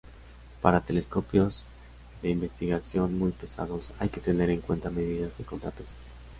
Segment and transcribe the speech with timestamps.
[0.63, 1.63] Para telescopios
[2.23, 5.93] de investigación muy pesados hay que tener en cuenta medidas de contrapeso.